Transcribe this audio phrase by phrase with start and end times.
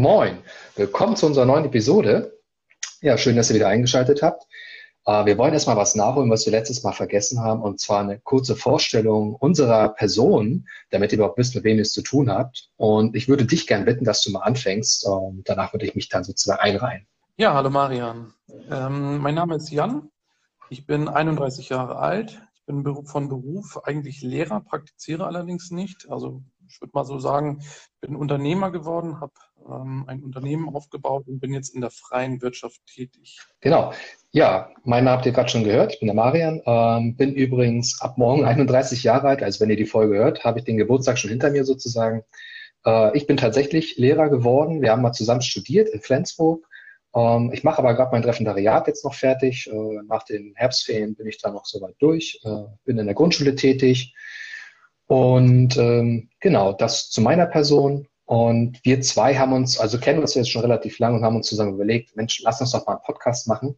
[0.00, 0.38] Moin,
[0.76, 2.32] willkommen zu unserer neuen Episode.
[3.02, 4.46] Ja, schön, dass ihr wieder eingeschaltet habt.
[5.04, 8.18] Äh, wir wollen erstmal was nachholen, was wir letztes Mal vergessen haben, und zwar eine
[8.18, 12.70] kurze Vorstellung unserer Person, damit ihr überhaupt wisst, mit wem ihr es zu tun habt.
[12.78, 15.04] Und ich würde dich gerne bitten, dass du mal anfängst.
[15.04, 17.06] Und danach würde ich mich dann sozusagen einreihen.
[17.36, 18.32] Ja, hallo Marian.
[18.70, 20.08] Ähm, mein Name ist Jan.
[20.70, 22.40] Ich bin 31 Jahre alt.
[22.54, 26.10] Ich bin von Beruf eigentlich Lehrer, praktiziere allerdings nicht.
[26.10, 29.32] Also ich würde mal so sagen, ich bin Unternehmer geworden, habe
[29.68, 33.40] ähm, ein Unternehmen aufgebaut und bin jetzt in der freien Wirtschaft tätig.
[33.60, 33.92] Genau.
[34.32, 35.94] Ja, meinen Namen habt ihr gerade schon gehört.
[35.94, 36.60] Ich bin der Marian.
[36.64, 39.42] Ähm, bin übrigens ab morgen 31 Jahre alt.
[39.42, 42.22] Also wenn ihr die Folge hört, habe ich den Geburtstag schon hinter mir sozusagen.
[42.84, 44.82] Äh, ich bin tatsächlich Lehrer geworden.
[44.82, 46.66] Wir haben mal zusammen studiert in Flensburg.
[47.14, 49.68] Ähm, ich mache aber gerade mein Referendariat jetzt noch fertig.
[49.72, 52.40] Äh, nach den Herbstferien bin ich da noch soweit durch.
[52.44, 54.14] Äh, bin in der Grundschule tätig.
[55.06, 58.06] Und ähm, genau, das zu meiner Person.
[58.30, 61.48] Und wir zwei haben uns, also kennen uns jetzt schon relativ lange und haben uns
[61.48, 63.74] zusammen überlegt, Mensch, lass uns doch mal einen Podcast machen.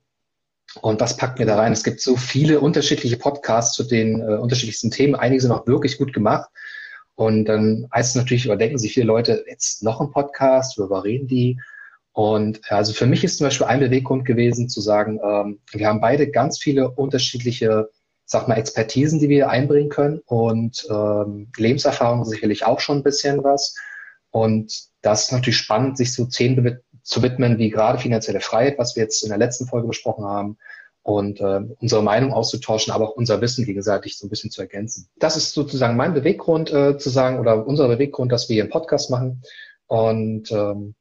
[0.83, 1.73] Und was packt mir da rein?
[1.73, 5.15] Es gibt so viele unterschiedliche Podcasts zu den äh, unterschiedlichsten Themen.
[5.15, 6.51] Einige sind auch wirklich gut gemacht.
[7.15, 11.03] Und dann heißt es natürlich, oder denken sich viele Leute, jetzt noch ein Podcast, worüber
[11.03, 11.59] reden die?
[12.13, 16.03] Und also für mich ist zum Beispiel ein Beweggrund gewesen zu sagen, ähm, wir haben
[16.03, 17.89] beide ganz viele unterschiedliche
[18.27, 23.43] sag mal, Expertisen, die wir einbringen können und ähm, Lebenserfahrung sicherlich auch schon ein bisschen
[23.43, 23.75] was.
[24.33, 28.97] Und das ist natürlich spannend, sich so Themen zu widmen, wie gerade finanzielle Freiheit, was
[28.97, 30.59] wir jetzt in der letzten Folge besprochen haben,
[31.05, 35.09] und äh, unsere Meinung auszutauschen, aber auch unser Wissen gegenseitig so ein bisschen zu ergänzen.
[35.19, 38.71] Das ist sozusagen mein Beweggrund äh, zu sagen oder unser Beweggrund, dass wir hier einen
[38.71, 39.43] Podcast machen.
[39.89, 40.95] Und ähm,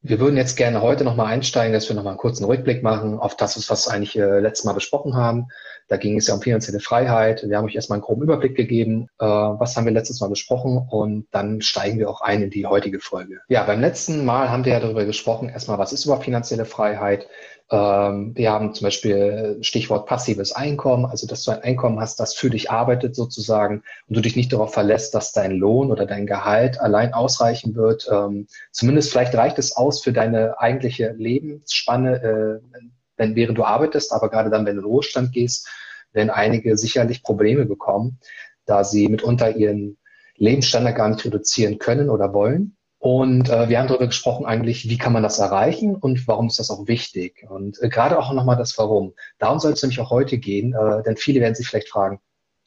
[0.00, 3.36] wir würden jetzt gerne heute nochmal einsteigen, dass wir nochmal einen kurzen Rückblick machen auf
[3.36, 5.48] das, was wir eigentlich äh, letztes Mal besprochen haben.
[5.88, 7.42] Da ging es ja um finanzielle Freiheit.
[7.48, 9.08] Wir haben euch erstmal einen groben Überblick gegeben.
[9.18, 10.86] Äh, was haben wir letztes Mal besprochen?
[10.88, 13.40] Und dann steigen wir auch ein in die heutige Folge.
[13.48, 17.26] Ja, beim letzten Mal haben wir ja darüber gesprochen, erstmal, was ist überhaupt finanzielle Freiheit?
[17.70, 22.34] Ähm, wir haben zum Beispiel Stichwort passives Einkommen, also dass du ein Einkommen hast, das
[22.34, 26.26] für dich arbeitet sozusagen und du dich nicht darauf verlässt, dass dein Lohn oder dein
[26.26, 28.08] Gehalt allein ausreichen wird.
[28.10, 32.80] Ähm, zumindest vielleicht reicht es aus für deine eigentliche Lebensspanne, äh,
[33.16, 35.68] wenn, während du arbeitest, aber gerade dann, wenn du in den Ruhestand gehst,
[36.12, 38.18] werden einige sicherlich Probleme bekommen,
[38.64, 39.98] da sie mitunter ihren
[40.36, 42.76] Lebensstandard gar nicht reduzieren können oder wollen.
[43.00, 46.58] Und äh, wir haben darüber gesprochen eigentlich, wie kann man das erreichen und warum ist
[46.58, 47.46] das auch wichtig.
[47.48, 49.14] Und äh, gerade auch nochmal das Warum.
[49.38, 52.20] Darum soll es nämlich auch heute gehen, äh, denn viele werden sich vielleicht fragen,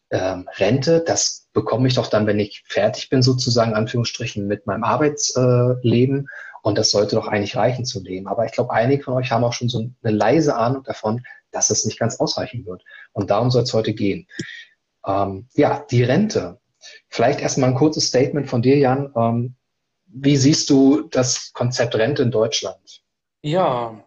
[0.10, 4.84] ähm, Rente, das bekomme ich doch dann, wenn ich fertig bin, sozusagen, Anführungsstrichen, mit meinem
[4.84, 6.30] Arbeitsleben.
[6.62, 8.28] Und das sollte doch eigentlich reichen zu leben.
[8.28, 11.70] Aber ich glaube, einige von euch haben auch schon so eine leise Ahnung davon, dass
[11.70, 12.84] es nicht ganz ausreichen wird.
[13.14, 14.28] Und darum soll es heute gehen.
[15.06, 16.60] Ähm, ja, die Rente.
[17.10, 19.12] Vielleicht erstmal ein kurzes Statement von dir, Jan.
[19.16, 19.56] Ähm,
[20.06, 23.02] wie siehst du das Konzept Rente in Deutschland?
[23.42, 24.04] Ja,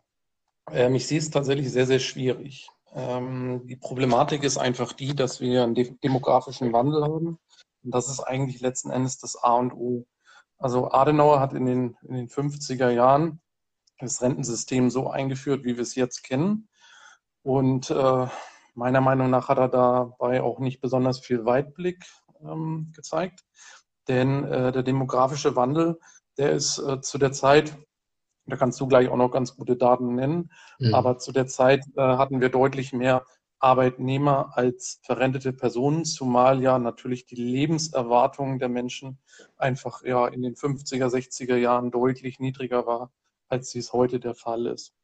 [0.70, 2.68] ähm, ich sehe es tatsächlich sehr, sehr schwierig.
[2.94, 7.38] Ähm, die Problematik ist einfach die, dass wir einen demografischen Wandel haben.
[7.82, 10.06] Und das ist eigentlich letzten Endes das A und O.
[10.58, 13.40] Also Adenauer hat in den, in den 50er Jahren
[13.98, 16.68] das Rentensystem so eingeführt, wie wir es jetzt kennen.
[17.42, 18.26] Und äh,
[18.74, 22.04] meiner Meinung nach hat er dabei auch nicht besonders viel Weitblick
[22.42, 23.44] ähm, gezeigt.
[24.08, 25.98] Denn äh, der demografische Wandel,
[26.36, 27.76] der ist äh, zu der Zeit,
[28.46, 30.94] da kannst du gleich auch noch ganz gute Daten nennen, mhm.
[30.94, 33.24] aber zu der Zeit äh, hatten wir deutlich mehr
[33.58, 39.18] Arbeitnehmer als verrentete Personen, zumal ja natürlich die Lebenserwartung der Menschen
[39.56, 43.12] einfach ja in den 50er, 60er Jahren deutlich niedriger war,
[43.48, 44.94] als dies heute der Fall ist.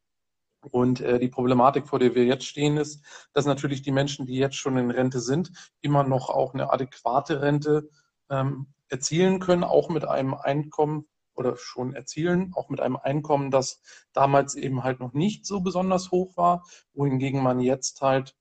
[0.70, 3.02] Und äh, die Problematik, vor der wir jetzt stehen, ist,
[3.32, 5.50] dass natürlich die Menschen, die jetzt schon in Rente sind,
[5.80, 7.88] immer noch auch eine adäquate Rente
[8.28, 13.80] ähm, erzielen können, auch mit einem Einkommen oder schon erzielen, auch mit einem Einkommen, das
[14.12, 18.36] damals eben halt noch nicht so besonders hoch war, wohingegen man jetzt halt,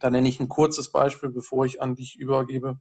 [0.00, 2.78] da nenne ich ein kurzes Beispiel, bevor ich an dich übergebe,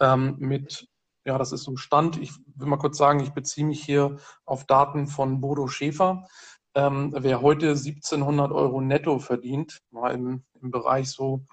[0.00, 0.88] ähm, mit,
[1.24, 4.64] ja, das ist so Stand, ich will mal kurz sagen, ich beziehe mich hier auf
[4.64, 6.26] Daten von Bodo Schäfer.
[6.74, 11.44] Ähm, wer heute 1700 Euro netto verdient, mal im, im Bereich so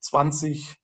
[0.00, 0.76] 20,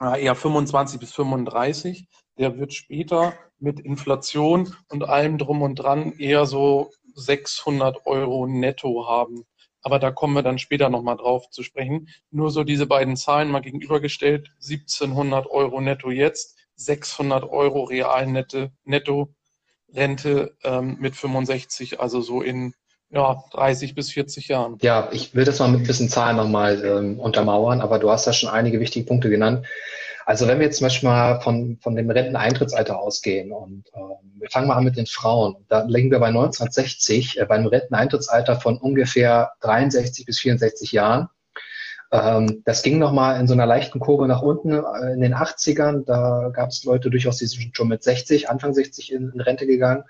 [0.00, 6.46] eher 25 bis 35, der wird später mit Inflation und allem drum und dran eher
[6.46, 9.44] so 600 Euro netto haben.
[9.82, 12.08] Aber da kommen wir dann später nochmal drauf zu sprechen.
[12.30, 14.48] Nur so diese beiden Zahlen mal gegenübergestellt.
[14.60, 19.34] 1700 Euro netto jetzt, 600 Euro real netto
[19.94, 22.74] Rente ähm, mit 65, also so in
[23.10, 24.78] ja, 30 bis 40 Jahren.
[24.80, 28.26] Ja, ich will das mal mit ein bisschen Zahlen nochmal ähm, untermauern, aber du hast
[28.26, 29.66] ja schon einige wichtige Punkte genannt.
[30.26, 34.50] Also wenn wir jetzt zum Beispiel mal von, von dem Renteneintrittsalter ausgehen und äh, wir
[34.50, 38.60] fangen mal an mit den Frauen, da liegen wir bei 1960 äh, bei einem Renteneintrittsalter
[38.60, 41.28] von ungefähr 63 bis 64 Jahren.
[42.12, 46.04] Ähm, das ging nochmal in so einer leichten Kurve nach unten äh, in den 80ern.
[46.04, 49.66] Da gab es Leute durchaus, die sind schon mit 60, Anfang 60 in, in Rente
[49.66, 50.04] gegangen.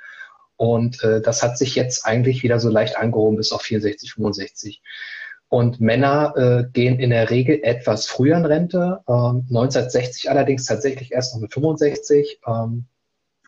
[0.56, 4.82] Und äh, das hat sich jetzt eigentlich wieder so leicht angehoben bis auf 64, 65.
[5.52, 9.00] Und Männer äh, gehen in der Regel etwas früher in Rente.
[9.06, 12.40] Ähm, 1960 allerdings tatsächlich erst noch mit 65.
[12.46, 12.86] Ähm,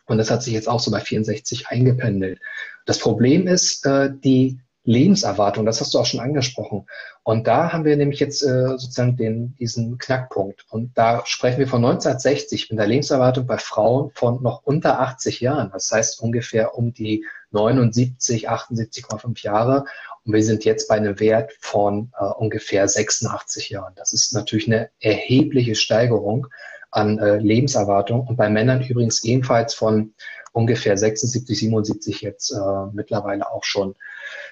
[0.05, 2.39] und das hat sich jetzt auch so bei 64 eingependelt.
[2.85, 6.85] Das Problem ist, äh, die Lebenserwartung, das hast du auch schon angesprochen.
[7.23, 10.67] Und da haben wir nämlich jetzt äh, sozusagen den, diesen Knackpunkt.
[10.69, 15.41] Und da sprechen wir von 1960 mit der Lebenserwartung bei Frauen von noch unter 80
[15.41, 15.71] Jahren.
[15.71, 19.85] Das heißt ungefähr um die 79, 78,5 Jahre.
[20.25, 23.93] Und wir sind jetzt bei einem Wert von äh, ungefähr 86 Jahren.
[23.95, 26.47] Das ist natürlich eine erhebliche Steigerung
[26.91, 30.13] an äh, Lebenserwartung und bei Männern übrigens ebenfalls von
[30.53, 33.95] ungefähr 76, 77 jetzt äh, mittlerweile auch schon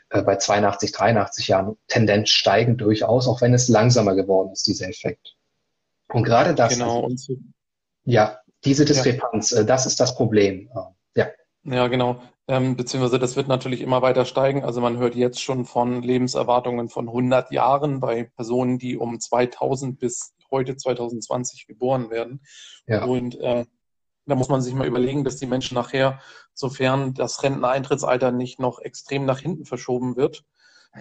[0.09, 4.89] äh, bei 82, 83 Jahren Tendenz steigend durchaus, auch wenn es langsamer geworden ist, dieser
[4.89, 5.35] Effekt.
[6.09, 7.05] Und gerade das, genau.
[7.05, 7.37] Also,
[8.03, 9.61] ja, diese Diskrepanz, ja.
[9.61, 10.69] Äh, das ist das Problem.
[10.75, 10.93] Ja.
[11.65, 12.21] Ja, genau.
[12.47, 14.63] Ähm, beziehungsweise das wird natürlich immer weiter steigen.
[14.63, 19.97] Also man hört jetzt schon von Lebenserwartungen von 100 Jahren bei Personen, die um 2000
[19.97, 22.41] bis heute 2020 geboren werden.
[22.85, 23.05] Ja.
[23.05, 23.65] Und äh,
[24.25, 26.19] da muss man sich mal überlegen, dass die Menschen nachher,
[26.53, 30.45] sofern das Renteneintrittsalter nicht noch extrem nach hinten verschoben wird,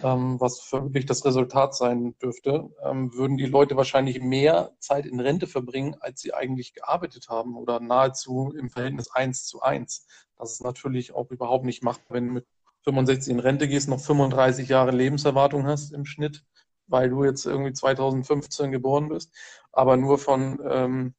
[0.02, 5.20] ähm, was wirklich das Resultat sein dürfte, ähm, würden die Leute wahrscheinlich mehr Zeit in
[5.20, 10.06] Rente verbringen, als sie eigentlich gearbeitet haben oder nahezu im Verhältnis 1 zu 1.
[10.38, 12.46] Das ist natürlich auch überhaupt nicht machbar, wenn du mit
[12.84, 16.42] 65 in Rente gehst, noch 35 Jahre Lebenserwartung hast im Schnitt,
[16.86, 19.32] weil du jetzt irgendwie 2015 geboren bist,
[19.72, 21.14] aber nur von ähm,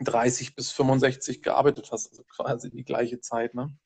[0.00, 3.54] 30 bis 65 gearbeitet hast, also quasi die gleiche Zeit.
[3.54, 3.76] Ne?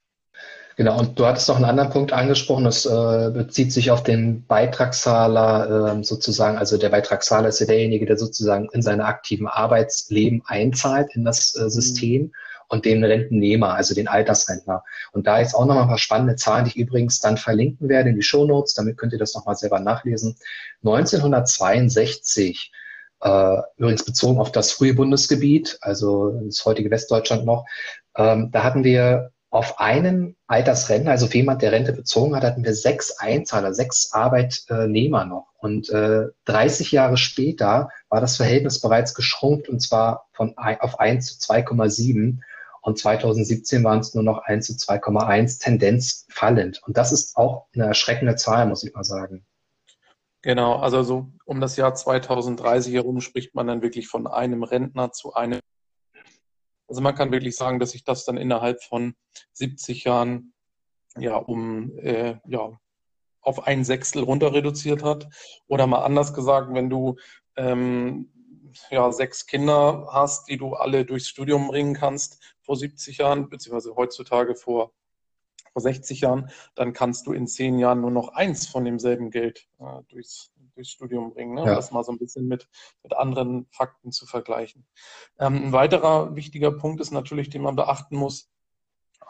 [0.76, 4.44] Genau, und du hattest noch einen anderen Punkt angesprochen, das äh, bezieht sich auf den
[4.44, 6.58] Beitragszahler äh, sozusagen.
[6.58, 11.56] Also der Beitragszahler ist ja derjenige, der sozusagen in seinem aktiven Arbeitsleben einzahlt in das
[11.56, 12.32] äh, System mhm.
[12.68, 14.84] und den Rentennehmer, also den Altersrentner.
[15.12, 18.10] Und da ist auch nochmal ein paar spannende Zahlen, die ich übrigens dann verlinken werde
[18.10, 20.36] in die Show Notes, damit könnt ihr das nochmal selber nachlesen.
[20.84, 22.70] 1962
[23.22, 27.64] äh, übrigens bezogen auf das frühe Bundesgebiet, also das heutige Westdeutschland noch.
[28.14, 32.62] Ähm, da hatten wir auf einen Altersrentner, also auf jemand, der Rente bezogen hat, hatten
[32.62, 35.46] wir sechs Einzahler, sechs Arbeitnehmer noch.
[35.56, 41.38] Und äh, 30 Jahre später war das Verhältnis bereits geschrumpft und zwar von auf 1
[41.38, 42.40] zu 2,7.
[42.82, 46.82] Und 2017 waren es nur noch 1 zu 2,1, Tendenz fallend.
[46.86, 49.46] Und das ist auch eine erschreckende Zahl, muss ich mal sagen.
[50.42, 55.12] Genau, also so um das Jahr 2030 herum spricht man dann wirklich von einem Rentner
[55.12, 55.60] zu einem.
[56.88, 59.14] Also man kann wirklich sagen, dass sich das dann innerhalb von
[59.52, 60.52] 70 Jahren
[61.18, 62.78] ja um äh, ja
[63.40, 65.28] auf ein Sechstel runter reduziert hat.
[65.68, 67.16] Oder mal anders gesagt, wenn du
[67.56, 68.32] ähm,
[68.90, 73.94] ja, sechs Kinder hast, die du alle durchs Studium bringen kannst vor 70 Jahren, beziehungsweise
[73.94, 74.92] heutzutage vor
[75.76, 79.68] vor 60 Jahren, dann kannst du in zehn Jahren nur noch eins von demselben Geld
[79.78, 81.62] äh, durchs, durchs Studium bringen, ne?
[81.62, 82.68] um das mal so ein bisschen mit,
[83.02, 84.86] mit anderen Fakten zu vergleichen.
[85.38, 88.50] Ähm, ein weiterer wichtiger Punkt ist natürlich, den man beachten muss,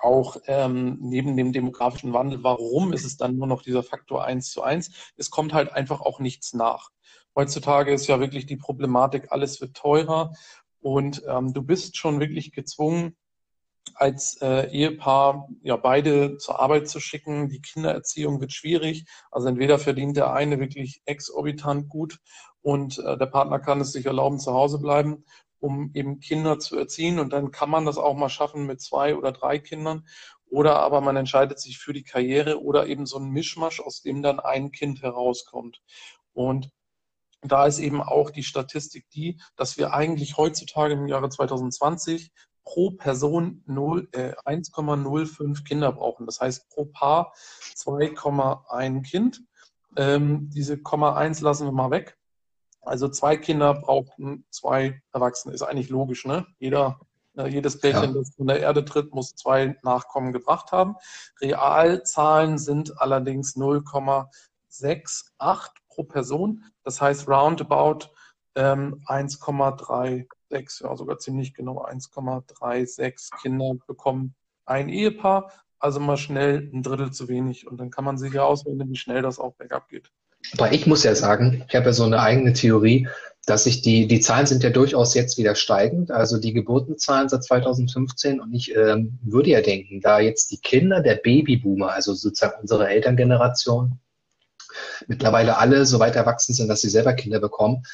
[0.03, 4.50] auch ähm, neben dem demografischen Wandel, warum ist es dann nur noch dieser Faktor 1
[4.50, 4.91] zu 1?
[5.17, 6.91] Es kommt halt einfach auch nichts nach.
[7.35, 10.33] Heutzutage ist ja wirklich die Problematik, alles wird teurer
[10.81, 13.17] und ähm, du bist schon wirklich gezwungen,
[13.95, 17.49] als äh, Ehepaar ja beide zur Arbeit zu schicken.
[17.49, 19.07] Die Kindererziehung wird schwierig.
[19.31, 22.19] Also entweder verdient der eine wirklich exorbitant gut
[22.62, 25.25] und äh, der Partner kann es sich erlauben, zu Hause bleiben,
[25.61, 27.19] um eben Kinder zu erziehen.
[27.19, 30.07] Und dann kann man das auch mal schaffen mit zwei oder drei Kindern.
[30.49, 34.23] Oder aber man entscheidet sich für die Karriere oder eben so ein Mischmasch, aus dem
[34.23, 35.81] dann ein Kind herauskommt.
[36.33, 36.71] Und
[37.43, 42.33] da ist eben auch die Statistik die, dass wir eigentlich heutzutage im Jahre 2020
[42.67, 43.63] pro Person
[44.13, 46.27] äh, 1,05 Kinder brauchen.
[46.27, 47.33] Das heißt pro Paar
[47.75, 49.43] 2,1 Kind.
[49.97, 52.19] Ähm, diese Komma 1 lassen wir mal weg.
[52.83, 55.55] Also zwei Kinder brauchen zwei Erwachsene.
[55.55, 56.47] Ist eigentlich logisch, ne?
[56.59, 57.01] Jeder,
[57.37, 58.19] äh, jedes Pärchen, ja.
[58.19, 60.95] das von der Erde tritt, muss zwei Nachkommen gebracht haben.
[61.41, 66.63] Realzahlen sind allerdings 0,68 pro Person.
[66.85, 68.11] Das heißt roundabout
[68.55, 74.35] ähm, 1,3 sechs, ja sogar ziemlich genau 1,36 Kinder bekommen
[74.65, 75.53] ein Ehepaar.
[75.79, 77.67] Also mal schnell ein Drittel zu wenig.
[77.67, 80.11] Und dann kann man sich ja auswählen, wie schnell das auch bergab geht.
[80.53, 83.09] Aber ich muss ja sagen, ich habe ja so eine eigene Theorie.
[83.47, 87.45] dass sich die, die Zahlen sind ja durchaus jetzt wieder steigend, also die Geburtenzahlen seit
[87.45, 92.61] 2015 und ich ähm, würde ja denken, da jetzt die Kinder der Babyboomer, also sozusagen
[92.61, 94.00] unsere Elterngeneration,
[95.07, 97.85] mittlerweile alle so weit erwachsen sind, dass sie selber Kinder bekommen.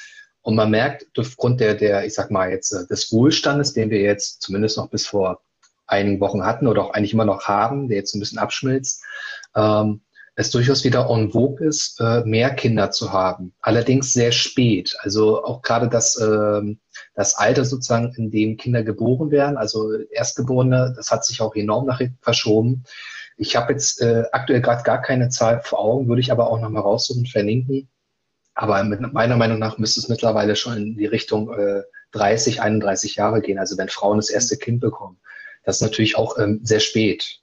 [0.42, 4.00] Und man merkt, aufgrund der, der, ich sag mal jetzt, äh, des Wohlstandes, den wir
[4.00, 5.40] jetzt zumindest noch bis vor
[5.86, 9.04] einigen Wochen hatten oder auch eigentlich immer noch haben, der jetzt ein bisschen abschmilzt,
[9.54, 10.02] ähm,
[10.34, 13.52] es durchaus wieder en vogue ist, äh, mehr Kinder zu haben.
[13.60, 14.96] Allerdings sehr spät.
[15.00, 16.76] Also auch gerade das, äh,
[17.14, 21.86] das Alter sozusagen, in dem Kinder geboren werden, also Erstgeborene, das hat sich auch enorm
[21.86, 22.84] nach hinten verschoben.
[23.36, 26.60] Ich habe jetzt äh, aktuell gerade gar keine Zahl vor Augen, würde ich aber auch
[26.60, 27.88] nochmal raussuchen, verlinken.
[28.54, 31.82] Aber meiner Meinung nach müsste es mittlerweile schon in die Richtung äh,
[32.12, 33.58] 30, 31 Jahre gehen.
[33.58, 35.18] Also wenn Frauen das erste Kind bekommen.
[35.64, 37.42] Das ist natürlich auch ähm, sehr spät.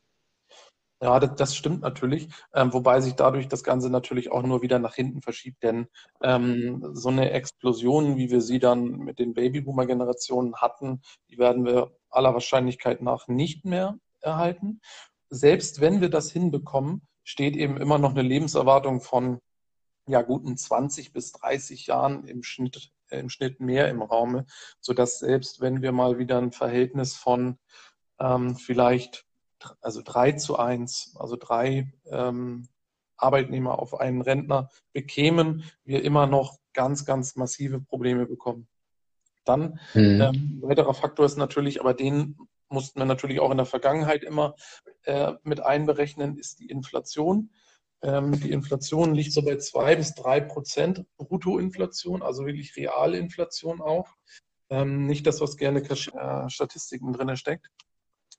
[1.01, 4.79] Ja, das, das stimmt natürlich, ähm, wobei sich dadurch das Ganze natürlich auch nur wieder
[4.79, 5.87] nach hinten verschiebt, denn
[6.21, 11.95] ähm, so eine Explosion, wie wir sie dann mit den Babyboomer-Generationen hatten, die werden wir
[12.09, 14.81] aller Wahrscheinlichkeit nach nicht mehr erhalten.
[15.29, 19.39] Selbst wenn wir das hinbekommen, steht eben immer noch eine Lebenserwartung von
[20.09, 24.45] ja, guten 20 bis 30 Jahren im Schnitt, äh, im Schnitt mehr im Raume,
[24.79, 27.57] sodass selbst wenn wir mal wieder ein Verhältnis von
[28.19, 29.25] ähm, vielleicht
[29.81, 32.67] also drei zu eins, also drei ähm,
[33.17, 38.67] Arbeitnehmer auf einen Rentner bekämen, wir immer noch ganz, ganz massive Probleme bekommen.
[39.45, 40.21] Dann mhm.
[40.21, 42.37] ähm, ein weiterer Faktor ist natürlich, aber den
[42.69, 44.55] mussten wir natürlich auch in der Vergangenheit immer
[45.03, 47.51] äh, mit einberechnen, ist die Inflation.
[48.01, 53.81] Ähm, die Inflation liegt so bei zwei bis drei Prozent Bruttoinflation, also wirklich reale Inflation
[53.81, 54.07] auch.
[54.69, 57.69] Ähm, nicht das, was gerne äh, Statistiken drin steckt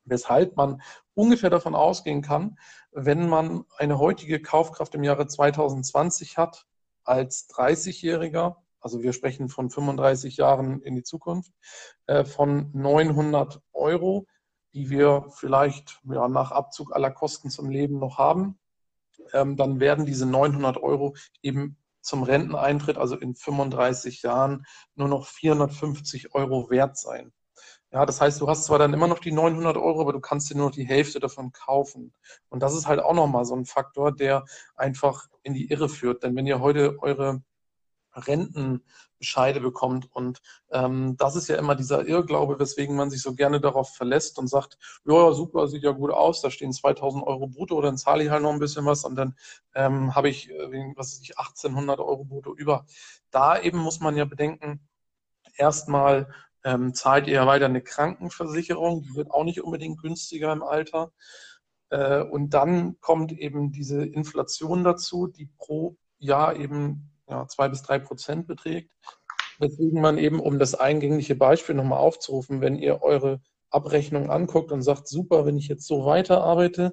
[0.04, 0.82] weshalb man
[1.14, 2.58] ungefähr davon ausgehen kann,
[2.92, 6.66] wenn man eine heutige Kaufkraft im Jahre 2020 hat
[7.04, 11.52] als 30-Jähriger, also wir sprechen von 35 Jahren in die Zukunft,
[12.06, 14.26] äh, von 900 Euro,
[14.72, 18.58] die wir vielleicht ja, nach Abzug aller Kosten zum Leben noch haben,
[19.32, 25.26] ähm, dann werden diese 900 Euro eben zum Renteneintritt, also in 35 Jahren, nur noch
[25.26, 27.32] 450 Euro wert sein.
[27.92, 30.48] Ja, das heißt, du hast zwar dann immer noch die 900 Euro, aber du kannst
[30.48, 32.14] dir nur noch die Hälfte davon kaufen.
[32.48, 34.44] Und das ist halt auch nochmal so ein Faktor, der
[34.76, 36.22] einfach in die Irre führt.
[36.22, 37.42] Denn wenn ihr heute eure
[38.14, 40.40] Rentenbescheide bekommt und
[40.70, 44.48] ähm, das ist ja immer dieser Irrglaube, weswegen man sich so gerne darauf verlässt und
[44.48, 48.30] sagt, ja, super, sieht ja gut aus, da stehen 2000 Euro brutto, dann zahle ich
[48.30, 49.36] halt noch ein bisschen was und dann
[49.74, 52.86] ähm, habe ich, äh, was weiß ich, 1800 Euro brutto über.
[53.30, 54.80] Da eben muss man ja bedenken,
[55.56, 56.28] erstmal
[56.64, 61.12] ähm, zahlt ihr ja weiter eine Krankenversicherung, die wird auch nicht unbedingt günstiger im Alter.
[61.90, 67.82] Äh, und dann kommt eben diese Inflation dazu, die pro Jahr eben ja, zwei bis
[67.82, 68.90] drei Prozent beträgt.
[69.58, 74.82] Weswegen man eben, um das eingängliche Beispiel nochmal aufzurufen, wenn ihr eure Abrechnung anguckt und
[74.82, 76.92] sagt, super, wenn ich jetzt so weiterarbeite,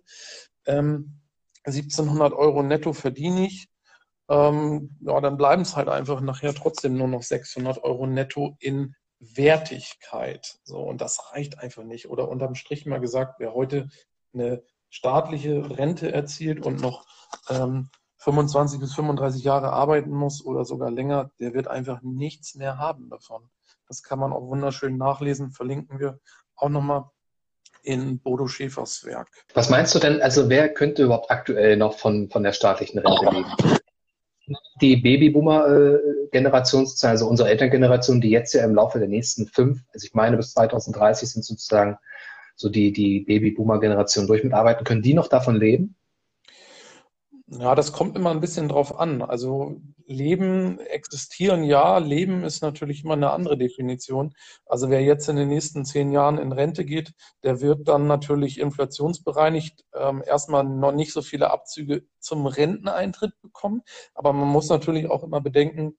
[0.65, 1.22] ähm,
[1.63, 3.70] 1700 Euro netto verdiene ich,
[4.29, 8.96] ähm, ja, dann bleiben es halt einfach nachher trotzdem nur noch 600 Euro netto in
[9.20, 10.60] Wertigkeit.
[10.63, 12.10] So, und das reicht einfach nicht.
[12.10, 13.89] Oder unterm Strich mal gesagt, wer heute
[14.34, 17.06] eine staatliche Rente erzielt und noch
[17.50, 17.89] ähm,
[18.27, 23.10] 25 bis 35 Jahre arbeiten muss oder sogar länger, der wird einfach nichts mehr haben
[23.10, 23.43] davon.
[23.88, 26.19] Das kann man auch wunderschön nachlesen, verlinken wir
[26.57, 27.05] auch nochmal
[27.84, 29.29] in Bodo Schäfers Werk.
[29.53, 33.34] Was meinst du denn, also wer könnte überhaupt aktuell noch von, von der staatlichen Rente
[33.34, 33.79] leben?
[34.81, 40.13] die Babyboomer-Generation, also unsere Elterngeneration, die jetzt ja im Laufe der nächsten fünf, also ich
[40.13, 41.98] meine bis 2030 sind sozusagen
[42.55, 45.96] so die, die Babyboomer-Generation durch mitarbeiten, können die noch davon leben?
[47.50, 49.22] Ja, das kommt immer ein bisschen drauf an.
[49.22, 54.34] Also Leben, existieren ja, Leben ist natürlich immer eine andere Definition.
[54.66, 57.13] Also wer jetzt in den nächsten zehn Jahren in Rente geht,
[57.44, 63.82] der wird dann natürlich inflationsbereinigt ähm, erstmal noch nicht so viele Abzüge zum Renteneintritt bekommen.
[64.13, 65.98] Aber man muss natürlich auch immer bedenken,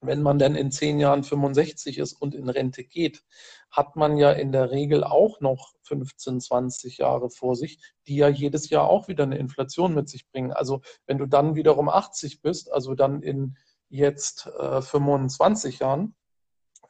[0.00, 3.24] wenn man dann in zehn Jahren 65 ist und in Rente geht,
[3.70, 8.28] hat man ja in der Regel auch noch 15, 20 Jahre vor sich, die ja
[8.28, 10.52] jedes Jahr auch wieder eine Inflation mit sich bringen.
[10.52, 13.56] Also wenn du dann wiederum 80 bist, also dann in
[13.88, 16.14] jetzt äh, 25 Jahren,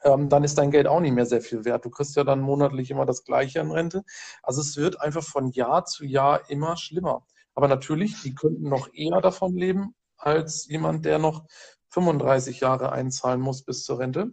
[0.03, 1.85] ähm, dann ist dein Geld auch nicht mehr sehr viel wert.
[1.85, 4.03] Du kriegst ja dann monatlich immer das Gleiche an Rente.
[4.43, 7.25] Also es wird einfach von Jahr zu Jahr immer schlimmer.
[7.55, 11.45] Aber natürlich, die könnten noch eher davon leben als jemand, der noch
[11.89, 14.31] 35 Jahre einzahlen muss bis zur Rente.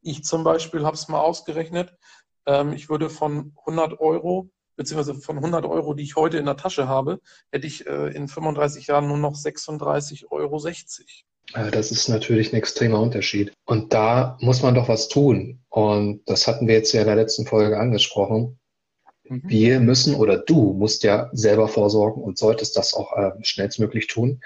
[0.00, 1.96] Ich zum Beispiel habe es mal ausgerechnet.
[2.46, 6.56] Ähm, ich würde von 100 Euro, beziehungsweise von 100 Euro, die ich heute in der
[6.56, 10.62] Tasche habe, hätte ich äh, in 35 Jahren nur noch 36,60 Euro.
[11.54, 13.52] Äh, das ist natürlich ein extremer Unterschied.
[13.64, 15.60] Und da muss man doch was tun.
[15.68, 18.58] Und das hatten wir jetzt ja in der letzten Folge angesprochen.
[19.24, 19.42] Mhm.
[19.46, 24.40] Wir müssen oder du musst ja selber vorsorgen und solltest das auch äh, schnellstmöglich tun.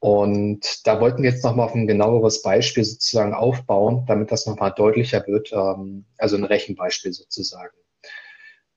[0.00, 4.72] Und da wollten wir jetzt nochmal auf ein genaueres Beispiel sozusagen aufbauen, damit das nochmal
[4.72, 7.76] deutlicher wird, ähm, also ein Rechenbeispiel sozusagen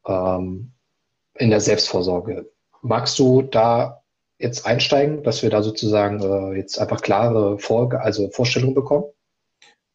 [0.05, 0.73] ähm,
[1.35, 2.51] in der Selbstvorsorge.
[2.81, 4.03] Magst du da
[4.37, 9.05] jetzt einsteigen, dass wir da sozusagen äh, jetzt einfach klare Vor also Vorstellungen bekommen?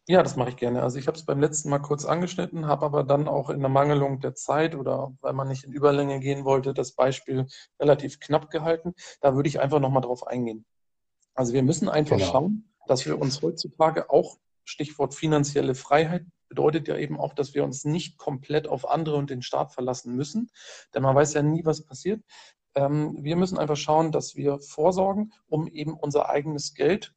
[0.07, 0.81] Ja, das mache ich gerne.
[0.81, 3.69] Also ich habe es beim letzten Mal kurz angeschnitten, habe aber dann auch in der
[3.69, 7.45] Mangelung der Zeit oder weil man nicht in Überlänge gehen wollte, das Beispiel
[7.79, 8.95] relativ knapp gehalten.
[9.21, 10.65] Da würde ich einfach nochmal drauf eingehen.
[11.39, 12.31] Also wir müssen einfach genau.
[12.31, 17.63] schauen, dass wir uns heutzutage auch, Stichwort finanzielle Freiheit, bedeutet ja eben auch, dass wir
[17.63, 20.51] uns nicht komplett auf andere und den Staat verlassen müssen,
[20.93, 22.21] denn man weiß ja nie, was passiert.
[22.75, 27.15] Ähm, wir müssen einfach schauen, dass wir vorsorgen, um eben unser eigenes Geld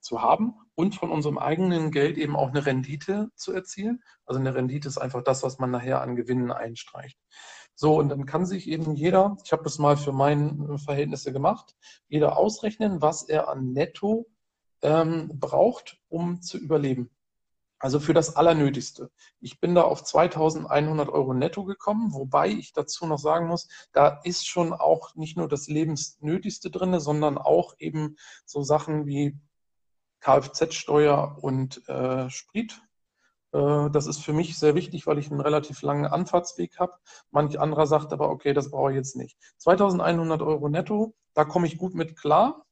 [0.00, 4.02] zu haben und von unserem eigenen Geld eben auch eine Rendite zu erzielen.
[4.26, 7.18] Also eine Rendite ist einfach das, was man nachher an Gewinnen einstreicht.
[7.80, 11.76] So, und dann kann sich eben jeder, ich habe das mal für meine Verhältnisse gemacht,
[12.08, 14.26] jeder ausrechnen, was er an Netto
[14.82, 17.08] ähm, braucht, um zu überleben.
[17.78, 19.12] Also für das Allernötigste.
[19.38, 24.20] Ich bin da auf 2100 Euro netto gekommen, wobei ich dazu noch sagen muss, da
[24.24, 29.38] ist schon auch nicht nur das Lebensnötigste drin, sondern auch eben so Sachen wie
[30.18, 32.82] Kfz-Steuer und äh, Sprit.
[33.52, 36.94] Äh, das ist für mich sehr wichtig, weil ich einen relativ langen Anfahrtsweg habe.
[37.30, 39.36] Manch anderer sagt aber, okay, das brauche ich jetzt nicht.
[39.58, 42.64] 2100 Euro netto, da komme ich gut mit klar.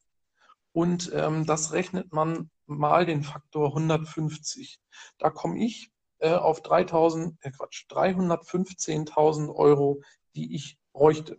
[0.73, 4.79] Und ähm, das rechnet man mal den Faktor 150.
[5.19, 10.03] Da komme ich äh, auf 3000, äh Quatsch, 315.000 Euro,
[10.35, 11.39] die ich bräuchte.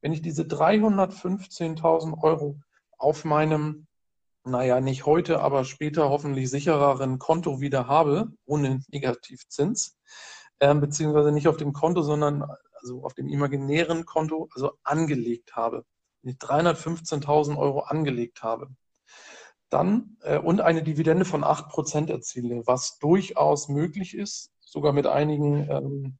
[0.00, 2.60] Wenn ich diese 315.000 Euro
[2.96, 3.87] auf meinem,
[4.48, 9.98] naja, nicht heute, aber später hoffentlich sichereren Konto wieder habe, ohne Negativzins,
[10.58, 12.44] äh, beziehungsweise nicht auf dem Konto, sondern
[12.80, 15.84] also auf dem imaginären Konto, also angelegt habe.
[16.22, 18.68] Wenn ich 315.000 Euro angelegt habe,
[19.70, 26.18] dann äh, und eine Dividende von 8% erziele, was durchaus möglich ist, sogar mit einigen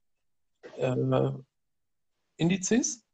[0.77, 1.31] ähm, äh,
[2.37, 3.05] Indizes,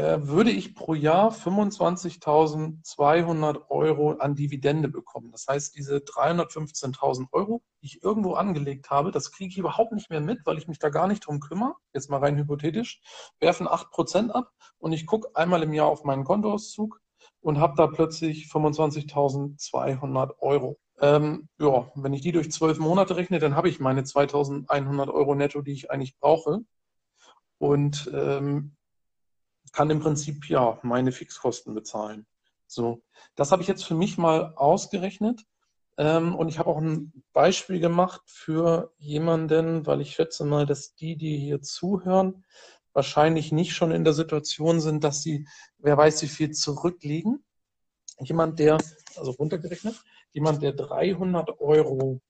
[0.00, 5.30] würde ich pro Jahr 25.200 Euro an Dividende bekommen.
[5.32, 10.10] Das heißt, diese 315.000 Euro, die ich irgendwo angelegt habe, das kriege ich überhaupt nicht
[10.10, 13.00] mehr mit, weil ich mich da gar nicht drum kümmere, jetzt mal rein hypothetisch,
[13.40, 17.00] werfen 8% ab und ich gucke einmal im Jahr auf meinen Kontoauszug
[17.40, 20.78] und habe da plötzlich 25.200 Euro.
[21.00, 25.34] Ähm, ja, wenn ich die durch zwölf Monate rechne, dann habe ich meine 2.100 Euro
[25.34, 26.60] netto, die ich eigentlich brauche.
[27.58, 28.76] Und ähm,
[29.72, 32.26] kann im Prinzip ja meine Fixkosten bezahlen.
[32.66, 33.02] So,
[33.34, 35.44] das habe ich jetzt für mich mal ausgerechnet.
[35.98, 40.94] Ähm, und ich habe auch ein Beispiel gemacht für jemanden, weil ich schätze mal, dass
[40.94, 42.44] die, die hier zuhören,
[42.92, 45.46] wahrscheinlich nicht schon in der Situation sind, dass sie,
[45.78, 47.44] wer weiß wie viel zurückliegen.
[48.20, 48.78] Jemand, der,
[49.16, 49.96] also runtergerechnet,
[50.32, 52.20] jemand, der 300 Euro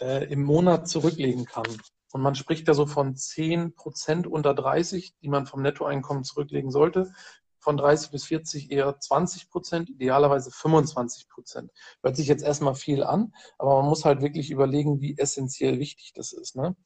[0.00, 1.66] äh, im Monat zurücklegen kann,
[2.14, 6.70] und man spricht ja so von 10 Prozent unter 30, die man vom Nettoeinkommen zurücklegen
[6.70, 7.12] sollte.
[7.58, 11.72] Von 30 bis 40 eher 20 Prozent, idealerweise 25 Prozent.
[12.04, 16.12] Hört sich jetzt erstmal viel an, aber man muss halt wirklich überlegen, wie essentiell wichtig
[16.14, 16.54] das ist.
[16.54, 16.76] Ne?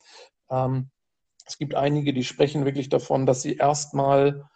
[0.48, 0.88] Ähm,
[1.44, 4.48] es gibt einige, die sprechen wirklich davon, dass sie erstmal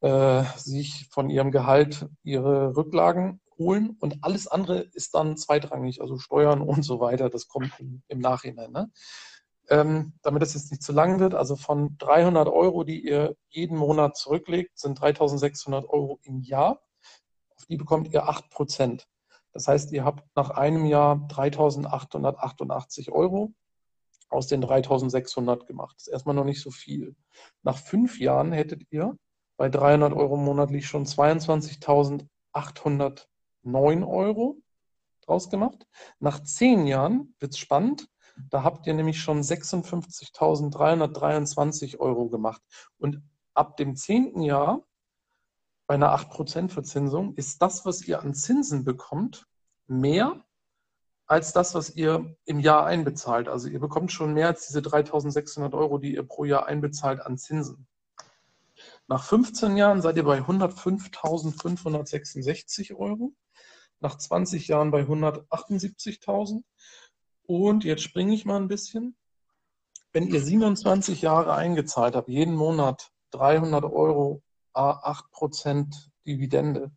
[0.00, 6.16] äh, sich von ihrem Gehalt ihre Rücklagen holen und alles andere ist dann zweitrangig, also
[6.16, 7.28] Steuern und so weiter.
[7.28, 7.72] Das kommt
[8.08, 8.72] im, Nachhinein.
[8.72, 8.90] Ne?
[9.68, 13.76] Ähm, damit es jetzt nicht zu lang wird, also von 300 Euro, die ihr jeden
[13.76, 16.80] Monat zurücklegt, sind 3600 Euro im Jahr.
[17.56, 19.08] Auf die bekommt ihr 8 Prozent.
[19.52, 23.54] Das heißt, ihr habt nach einem Jahr 3888 Euro
[24.28, 25.96] aus den 3600 gemacht.
[25.96, 27.16] Das ist erstmal noch nicht so viel.
[27.62, 29.16] Nach fünf Jahren hättet ihr
[29.56, 34.58] bei 300 Euro monatlich schon 22.809 Euro
[35.22, 35.86] draus gemacht.
[36.18, 38.10] Nach zehn Jahren wird es spannend.
[38.50, 42.62] Da habt ihr nämlich schon 56.323 Euro gemacht.
[42.98, 43.20] Und
[43.54, 44.84] ab dem zehnten Jahr
[45.86, 49.46] bei einer 8% Verzinsung ist das, was ihr an Zinsen bekommt,
[49.86, 50.44] mehr
[51.26, 53.48] als das, was ihr im Jahr einbezahlt.
[53.48, 57.36] Also ihr bekommt schon mehr als diese 3.600 Euro, die ihr pro Jahr einbezahlt an
[57.38, 57.86] Zinsen.
[59.08, 63.32] Nach 15 Jahren seid ihr bei 105.566 Euro.
[64.00, 66.62] Nach 20 Jahren bei 178.000
[67.46, 69.16] und jetzt springe ich mal ein bisschen.
[70.12, 76.90] Wenn ihr 27 Jahre eingezahlt habt, jeden Monat 300 Euro, 8 Prozent Dividende,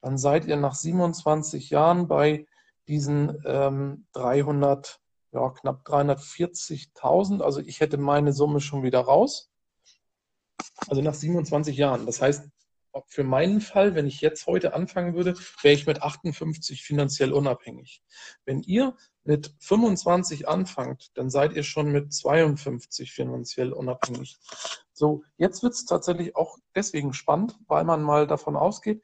[0.00, 2.46] dann seid ihr nach 27 Jahren bei
[2.88, 5.00] diesen ähm, 300,
[5.32, 7.42] ja, knapp 340.000.
[7.42, 9.50] Also ich hätte meine Summe schon wieder raus.
[10.88, 12.06] Also nach 27 Jahren.
[12.06, 12.48] Das heißt,
[13.06, 18.02] für meinen Fall, wenn ich jetzt heute anfangen würde, wäre ich mit 58 finanziell unabhängig.
[18.44, 24.38] Wenn ihr mit 25 anfangt, dann seid ihr schon mit 52 finanziell unabhängig.
[24.92, 29.02] So, jetzt wird es tatsächlich auch deswegen spannend, weil man mal davon ausgeht,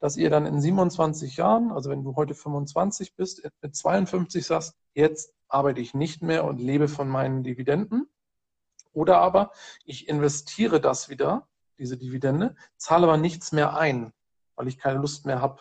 [0.00, 4.74] dass ihr dann in 27 Jahren, also wenn du heute 25 bist, mit 52 sagst,
[4.94, 8.08] jetzt arbeite ich nicht mehr und lebe von meinen Dividenden.
[8.92, 9.52] Oder aber
[9.84, 11.46] ich investiere das wieder
[11.78, 14.12] diese Dividende, zahle aber nichts mehr ein,
[14.56, 15.60] weil ich keine Lust mehr habe,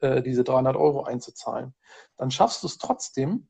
[0.00, 1.74] äh, diese 300 Euro einzuzahlen.
[2.16, 3.48] Dann schaffst du es trotzdem,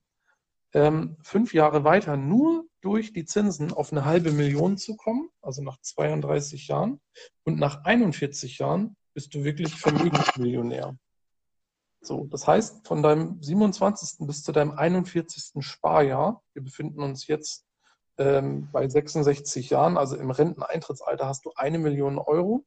[0.72, 5.62] ähm, fünf Jahre weiter nur durch die Zinsen auf eine halbe Million zu kommen, also
[5.62, 7.00] nach 32 Jahren.
[7.44, 10.96] Und nach 41 Jahren bist du wirklich Vermögensmillionär.
[12.00, 14.26] So, das heißt, von deinem 27.
[14.26, 15.62] bis zu deinem 41.
[15.62, 17.66] Sparjahr, wir befinden uns jetzt
[18.16, 22.64] ähm, bei 66 Jahren, also im Renteneintrittsalter, hast du eine Million Euro,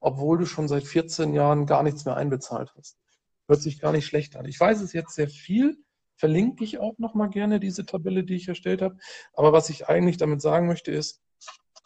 [0.00, 2.98] obwohl du schon seit 14 Jahren gar nichts mehr einbezahlt hast.
[3.46, 4.46] Hört sich gar nicht schlecht an.
[4.46, 5.83] Ich weiß es jetzt sehr viel,
[6.16, 8.96] verlinke ich auch nochmal gerne diese Tabelle, die ich erstellt habe.
[9.34, 11.22] Aber was ich eigentlich damit sagen möchte, ist,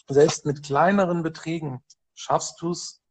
[0.08, 1.82] selbst mit kleineren Beträgen
[2.14, 3.02] schaffst du es,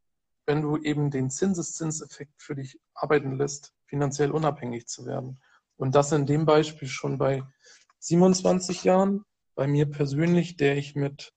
[0.46, 5.40] wenn du eben den Zinseszinseffekt für dich arbeiten lässt, finanziell unabhängig zu werden.
[5.76, 7.42] Und das in dem Beispiel schon bei
[8.00, 11.32] 27 Jahren, bei mir persönlich, der ich mit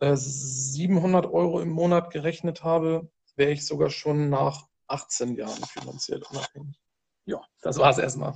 [0.00, 6.22] äh, 700 Euro im Monat gerechnet habe, wäre ich sogar schon nach 18 Jahren finanziell
[6.30, 6.80] unabhängig.
[7.26, 8.34] Ja, das war es erstmal.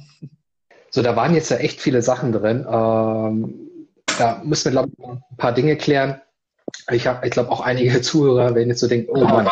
[0.95, 2.65] So, da waren jetzt ja echt viele Sachen drin.
[2.71, 6.23] Ähm, da müssen wir, glaube ich, ein paar Dinge klären.
[6.93, 9.49] Ich habe, ich glaube, auch einige Zuhörer werden jetzt so denken, oh Mann,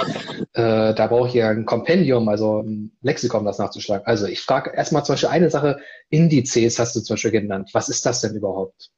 [0.53, 4.07] äh, da brauche ich ja ein Kompendium, also ein Lexikon, das nachzuschlagen.
[4.07, 7.71] Also ich frage erstmal zum Beispiel eine Sache, Indizes hast du zum Beispiel genannt.
[7.73, 8.93] Was ist das denn überhaupt?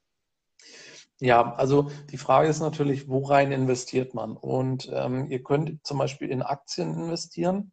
[1.19, 4.37] Ja, also die Frage ist natürlich, worein investiert man?
[4.37, 7.71] Und ähm, ihr könnt zum Beispiel in Aktien investieren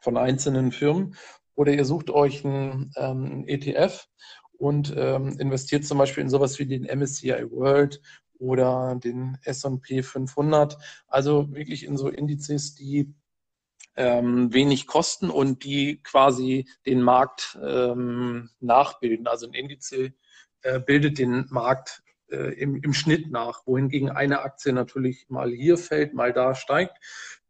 [0.00, 1.14] von einzelnen Firmen
[1.54, 4.08] oder ihr sucht euch einen ähm, ETF
[4.52, 8.00] und ähm, investiert zum Beispiel in sowas wie den MSCI World
[8.38, 10.76] oder den S&P 500.
[11.06, 13.14] Also wirklich in so Indizes, die
[13.96, 19.26] ähm, wenig kosten und die quasi den Markt ähm, nachbilden.
[19.26, 24.72] Also ein Indiz äh, bildet den Markt äh, im, im Schnitt nach, wohingegen eine Aktie
[24.72, 26.98] natürlich mal hier fällt, mal da steigt.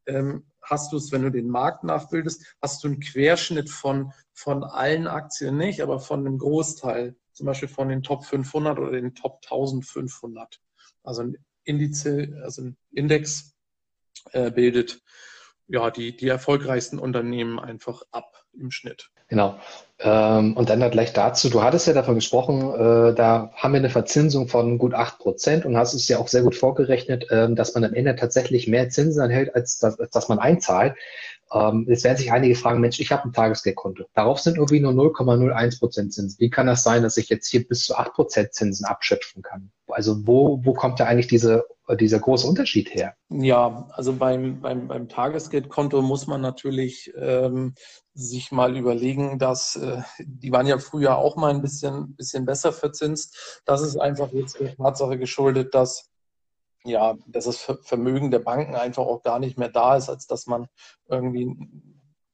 [0.07, 4.65] Ähm, hast du es, wenn du den Markt nachbildest, hast du einen Querschnitt von, von
[4.65, 9.15] allen Aktien nicht, aber von einem Großteil, zum Beispiel von den Top 500 oder den
[9.15, 10.61] Top 1500.
[11.03, 13.55] Also ein Indiz, also ein Index
[14.33, 15.01] äh, bildet
[15.69, 19.12] ja die, die erfolgreichsten Unternehmen einfach ab im Schnitt.
[19.33, 19.55] Genau.
[19.99, 23.89] Ähm, und dann gleich dazu, du hattest ja davon gesprochen, äh, da haben wir eine
[23.89, 27.73] Verzinsung von gut acht Prozent und hast es ja auch sehr gut vorgerechnet, äh, dass
[27.75, 30.97] man am Ende tatsächlich mehr Zinsen erhält, als das, als das man einzahlt.
[31.53, 34.05] Ähm, jetzt werden sich einige fragen, Mensch, ich habe ein Tagesgeldkonto.
[34.15, 36.39] Darauf sind irgendwie nur 0,01 Prozent Zinsen.
[36.39, 39.71] Wie kann das sein, dass ich jetzt hier bis zu acht Prozent Zinsen abschöpfen kann?
[39.89, 41.65] Also wo, wo kommt da eigentlich diese,
[42.01, 43.15] dieser große Unterschied her?
[43.29, 47.75] Ja, also beim, beim, beim Tagesgeldkonto muss man natürlich ähm,
[48.15, 52.73] sich mal überlegen, dass äh, die waren ja früher auch mal ein bisschen, bisschen besser
[52.73, 53.63] verzinst.
[53.67, 56.12] Das ist einfach jetzt der Tatsache geschuldet, dass
[56.85, 60.47] ja, dass das Vermögen der Banken einfach auch gar nicht mehr da ist, als dass
[60.47, 60.69] man
[61.09, 61.57] irgendwie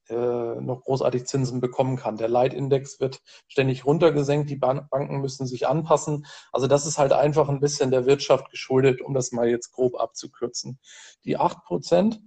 [0.09, 2.17] äh, noch großartig Zinsen bekommen kann.
[2.17, 6.25] Der Leitindex wird ständig runtergesenkt, die Banken müssen sich anpassen.
[6.51, 9.99] Also das ist halt einfach ein bisschen der Wirtschaft geschuldet, um das mal jetzt grob
[9.99, 10.79] abzukürzen.
[11.25, 12.21] Die 8 Prozent,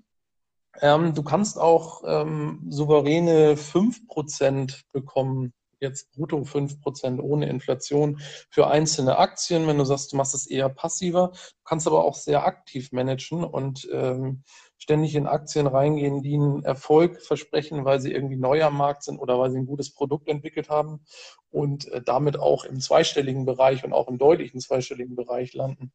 [0.81, 5.53] ähm, du kannst auch ähm, souveräne 5 Prozent bekommen
[5.83, 9.67] jetzt brutto 5% ohne Inflation für einzelne Aktien.
[9.67, 13.45] Wenn du sagst, du machst es eher passiver, du kannst aber auch sehr aktiv managen
[13.45, 14.45] und ähm,
[14.79, 19.19] ständig in Aktien reingehen, die einen Erfolg versprechen, weil sie irgendwie neu am Markt sind
[19.19, 21.05] oder weil sie ein gutes Produkt entwickelt haben
[21.51, 25.93] und äh, damit auch im zweistelligen Bereich und auch im deutlichen zweistelligen Bereich landen.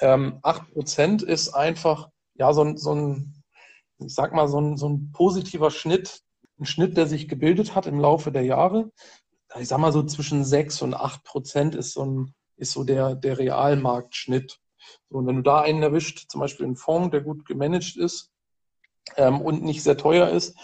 [0.00, 3.42] Ähm, 8% ist einfach ja so, so ein,
[3.98, 6.22] ich sag mal, so ein, so ein positiver Schnitt,
[6.58, 8.90] ein Schnitt, der sich gebildet hat im Laufe der Jahre.
[9.58, 13.14] Ich sag mal so zwischen 6 und 8 Prozent ist so, ein, ist so der,
[13.14, 14.60] der Realmarktschnitt.
[15.08, 18.32] So, und wenn du da einen erwischt, zum Beispiel einen Fonds, der gut gemanagt ist
[19.16, 20.56] ähm, und nicht sehr teuer ist,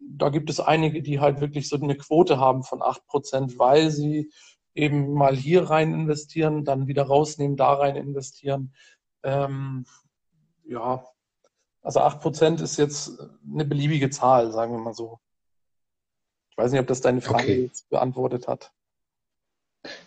[0.00, 3.90] da gibt es einige, die halt wirklich so eine Quote haben von 8 Prozent, weil
[3.90, 4.30] sie
[4.74, 8.72] eben mal hier rein investieren, dann wieder rausnehmen, da rein investieren.
[9.24, 9.84] Ähm,
[10.64, 11.04] ja,
[11.82, 13.18] Also 8% ist jetzt
[13.52, 15.18] eine beliebige Zahl, sagen wir mal so.
[16.58, 17.62] Ich weiß nicht, ob das deine Frage okay.
[17.62, 18.72] jetzt beantwortet hat.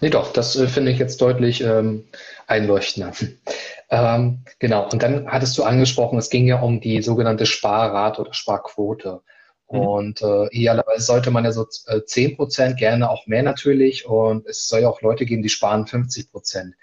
[0.02, 2.10] Nee, doch, das äh, finde ich jetzt deutlich ähm,
[2.46, 3.14] einleuchtender.
[3.90, 8.34] ähm, genau, und dann hattest du angesprochen, es ging ja um die sogenannte Sparrate oder
[8.34, 9.22] Sparquote.
[9.72, 9.80] Mhm.
[9.80, 14.06] Und äh, idealerweise sollte man ja so äh, 10 Prozent, gerne auch mehr natürlich.
[14.06, 16.76] Und es soll ja auch Leute geben, die sparen 50 Prozent.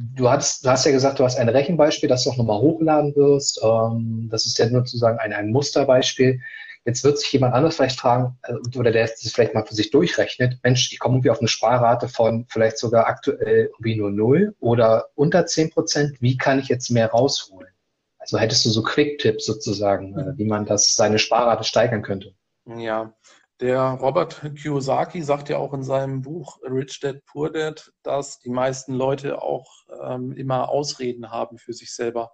[0.00, 3.16] Du hast, du hast ja gesagt, du hast ein Rechenbeispiel, das du auch nochmal hochladen
[3.16, 3.60] wirst.
[3.64, 6.40] Ähm, das ist ja nur sozusagen ein, ein Musterbeispiel.
[6.84, 9.90] Jetzt wird sich jemand anderes vielleicht fragen, äh, oder der das vielleicht mal für sich
[9.90, 14.54] durchrechnet, Mensch, ich komme irgendwie auf eine Sparrate von vielleicht sogar aktuell irgendwie nur null
[14.60, 16.16] oder unter zehn Prozent.
[16.20, 17.68] Wie kann ich jetzt mehr rausholen?
[18.18, 20.38] Also hättest du so Quick-Tipps sozusagen, mhm.
[20.38, 22.34] wie man das, seine Sparrate steigern könnte?
[22.64, 23.12] Ja,
[23.60, 28.50] der Robert Kiyosaki sagt ja auch in seinem Buch Rich Dad Poor Dad, dass die
[28.50, 29.68] meisten Leute auch
[30.02, 32.32] ähm, immer Ausreden haben für sich selber.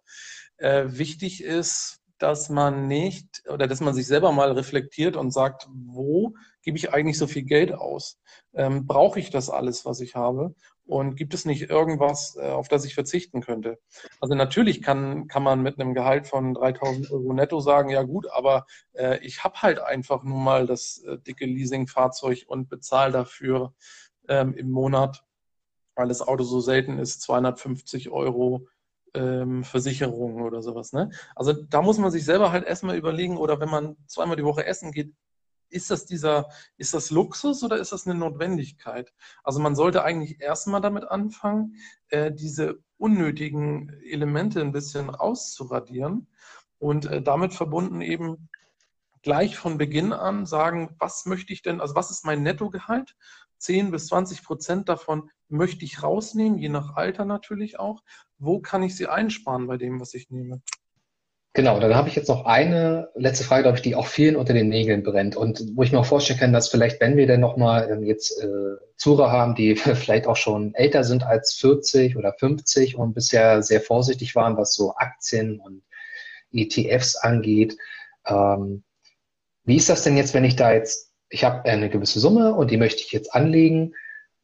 [0.56, 5.68] Äh, wichtig ist, dass man nicht oder dass man sich selber mal reflektiert und sagt,
[5.72, 8.20] wo gebe ich eigentlich so viel Geld aus?
[8.54, 10.54] Ähm, brauche ich das alles, was ich habe?
[10.86, 13.78] Und gibt es nicht irgendwas, äh, auf das ich verzichten könnte?
[14.20, 18.26] Also natürlich kann, kann man mit einem Gehalt von 3000 Euro netto sagen, ja gut,
[18.30, 23.74] aber äh, ich habe halt einfach nur mal das äh, dicke Leasingfahrzeug und bezahle dafür
[24.28, 25.23] ähm, im Monat,
[25.94, 28.68] weil das Auto so selten ist, 250 Euro
[29.14, 30.92] ähm, Versicherungen oder sowas.
[30.92, 31.10] Ne?
[31.34, 34.66] Also da muss man sich selber halt erstmal überlegen, oder wenn man zweimal die Woche
[34.66, 35.14] essen geht,
[35.70, 39.12] ist das dieser, ist das Luxus oder ist das eine Notwendigkeit?
[39.42, 41.76] Also man sollte eigentlich erstmal damit anfangen,
[42.08, 46.28] äh, diese unnötigen Elemente ein bisschen rauszuradieren
[46.78, 48.48] und äh, damit verbunden eben
[49.22, 53.16] gleich von Beginn an sagen, was möchte ich denn, also was ist mein Nettogehalt?
[53.64, 58.02] 10 bis 20 Prozent davon möchte ich rausnehmen, je nach Alter natürlich auch.
[58.38, 60.60] Wo kann ich sie einsparen bei dem, was ich nehme?
[61.56, 64.52] Genau, dann habe ich jetzt noch eine letzte Frage, glaube ich, die auch vielen unter
[64.52, 67.40] den Nägeln brennt und wo ich mir auch vorstellen kann, dass vielleicht, wenn wir denn
[67.40, 72.32] nochmal ähm, jetzt äh, Zuhörer haben, die vielleicht auch schon älter sind als 40 oder
[72.32, 75.84] 50 und bisher sehr vorsichtig waren, was so Aktien und
[76.52, 77.76] ETFs angeht,
[78.26, 78.82] ähm,
[79.64, 82.70] wie ist das denn jetzt, wenn ich da jetzt, ich habe eine gewisse Summe und
[82.70, 83.94] die möchte ich jetzt anlegen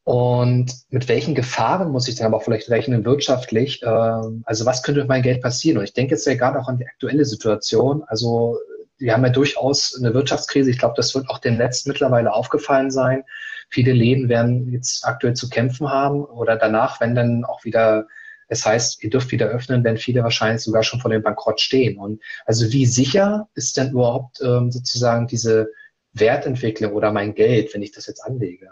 [0.05, 3.81] und mit welchen Gefahren muss ich dann aber auch vielleicht rechnen wirtschaftlich?
[3.85, 5.79] Ähm, also was könnte mit meinem Geld passieren?
[5.79, 8.03] Und ich denke jetzt ja gerade auch an die aktuelle Situation.
[8.07, 8.59] Also
[8.99, 10.71] wir haben ja durchaus eine Wirtschaftskrise.
[10.71, 13.23] Ich glaube, das wird auch dem Netz mittlerweile aufgefallen sein.
[13.69, 18.07] Viele Läden werden jetzt aktuell zu kämpfen haben oder danach, wenn dann auch wieder
[18.49, 21.99] es heißt, ihr dürft wieder öffnen, wenn viele wahrscheinlich sogar schon vor dem Bankrott stehen.
[21.99, 25.69] Und also wie sicher ist denn überhaupt ähm, sozusagen diese
[26.13, 28.71] Wertentwicklung oder mein Geld, wenn ich das jetzt anlege?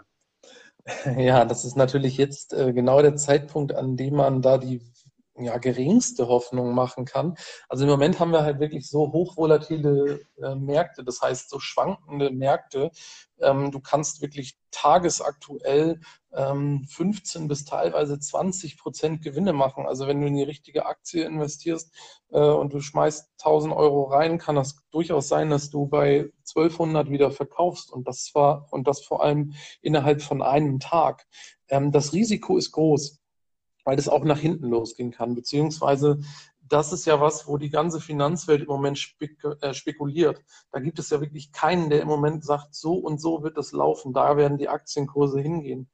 [1.17, 4.81] Ja, das ist natürlich jetzt äh, genau der Zeitpunkt, an dem man da die
[5.43, 7.35] ja, geringste Hoffnung machen kann.
[7.67, 12.31] Also im Moment haben wir halt wirklich so hochvolatile äh, Märkte, das heißt so schwankende
[12.31, 12.91] Märkte.
[13.41, 15.99] Ähm, du kannst wirklich tagesaktuell
[16.33, 19.85] ähm, 15 bis teilweise 20 Prozent Gewinne machen.
[19.85, 21.91] Also wenn du in die richtige Aktie investierst
[22.31, 27.09] äh, und du schmeißt 1000 Euro rein, kann das durchaus sein, dass du bei 1200
[27.09, 31.25] wieder verkaufst und das war und das vor allem innerhalb von einem Tag.
[31.69, 33.18] Ähm, das Risiko ist groß,
[33.83, 36.19] weil es auch nach hinten losgehen kann, beziehungsweise
[36.69, 40.43] das ist ja was, wo die ganze Finanzwelt im Moment spek äh, spekuliert.
[40.71, 43.71] Da gibt es ja wirklich keinen, der im Moment sagt, so und so wird es
[43.71, 45.89] laufen, da werden die Aktienkurse hingehen.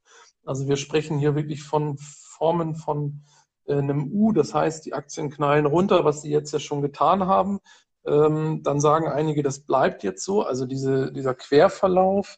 [0.45, 3.24] Also wir sprechen hier wirklich von Formen von
[3.65, 7.26] äh, einem U, das heißt, die Aktien knallen runter, was sie jetzt ja schon getan
[7.26, 7.60] haben.
[8.06, 12.38] Ähm, dann sagen einige, das bleibt jetzt so, also diese, dieser Querverlauf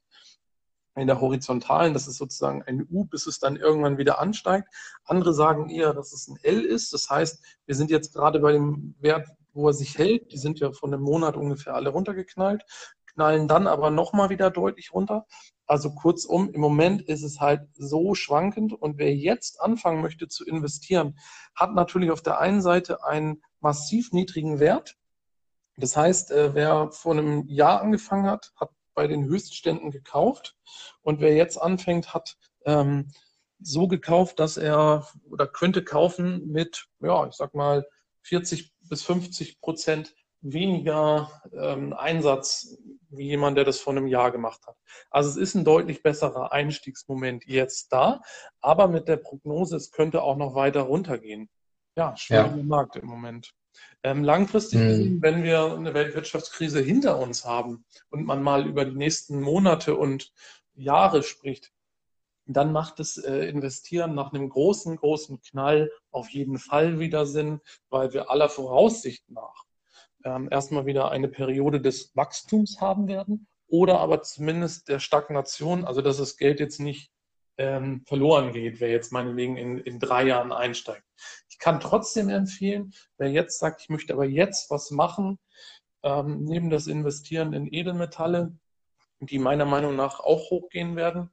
[0.98, 4.68] in der horizontalen, das ist sozusagen ein U, bis es dann irgendwann wieder ansteigt.
[5.06, 6.94] Andere sagen eher, dass es ein L ist.
[6.94, 10.32] Das heißt, wir sind jetzt gerade bei dem Wert, wo er sich hält.
[10.32, 12.64] Die sind ja von einem Monat ungefähr alle runtergeknallt,
[13.14, 15.26] knallen dann aber nochmal wieder deutlich runter.
[15.66, 20.46] Also kurzum, im Moment ist es halt so schwankend und wer jetzt anfangen möchte zu
[20.46, 21.18] investieren,
[21.56, 24.96] hat natürlich auf der einen Seite einen massiv niedrigen Wert.
[25.76, 30.58] Das heißt, äh, wer vor einem Jahr angefangen hat, hat bei den Höchstständen gekauft
[31.04, 33.12] und wer jetzt anfängt, hat ähm,
[33.60, 37.88] so gekauft, dass er oder könnte kaufen mit, ja, ich sag mal
[38.24, 42.76] 40 bis 50 Prozent weniger ähm, Einsatz
[43.10, 44.76] wie jemand, der das vor einem Jahr gemacht hat.
[45.12, 48.22] Also es ist ein deutlich besserer Einstiegsmoment jetzt da,
[48.62, 51.50] aber mit der Prognose, es könnte auch noch weiter runtergehen.
[51.96, 52.64] Ja, schwieriger ja.
[52.64, 53.54] Markt im Moment.
[54.04, 55.22] Ähm, langfristig mhm.
[55.22, 60.32] wenn wir eine Weltwirtschaftskrise hinter uns haben und man mal über die nächsten Monate und
[60.76, 61.72] Jahre spricht,
[62.46, 67.60] dann macht das äh, Investieren nach einem großen, großen Knall auf jeden Fall wieder Sinn,
[67.90, 69.66] weil wir aller Voraussicht nach
[70.24, 76.02] ähm, erstmal wieder eine Periode des Wachstums haben werden oder aber zumindest der Stagnation, also
[76.02, 77.12] dass das Geld jetzt nicht
[77.58, 81.04] ähm, verloren geht, wer jetzt meinetwegen in, in drei Jahren einsteigt.
[81.50, 85.40] Ich kann trotzdem empfehlen, wer jetzt sagt, ich möchte aber jetzt was machen,
[86.04, 88.56] ähm, neben das Investieren in Edelmetalle,
[89.20, 91.32] die meiner Meinung nach auch hochgehen werden,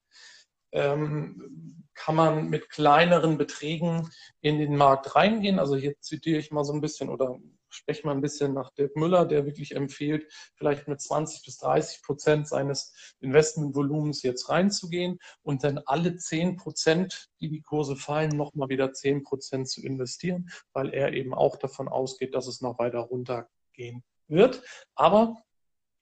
[0.73, 4.11] ähm, kann man mit kleineren Beträgen
[4.41, 5.59] in den Markt reingehen.
[5.59, 7.39] Also hier zitiere ich mal so ein bisschen oder
[7.75, 12.03] spreche mal ein bisschen nach Dirk Müller, der wirklich empfiehlt, vielleicht mit 20 bis 30
[12.03, 18.69] Prozent seines Investmentvolumens jetzt reinzugehen und dann alle 10 Prozent, die die Kurse fallen, nochmal
[18.69, 23.01] wieder 10 Prozent zu investieren, weil er eben auch davon ausgeht, dass es noch weiter
[23.01, 24.63] runtergehen wird.
[24.95, 25.37] Aber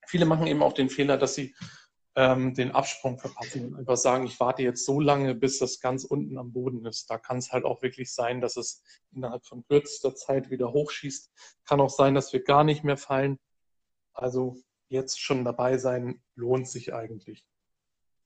[0.06, 1.54] viele machen eben auch den Fehler, dass sie
[2.14, 6.04] ähm, den Absprung verpassen und einfach sagen, ich warte jetzt so lange, bis das ganz
[6.04, 7.10] unten am Boden ist.
[7.10, 11.32] Da kann es halt auch wirklich sein, dass es innerhalb von kürzester Zeit wieder hochschießt.
[11.64, 13.38] Kann auch sein, dass wir gar nicht mehr fallen.
[14.12, 14.56] Also
[14.88, 17.46] jetzt schon dabei sein, lohnt sich eigentlich.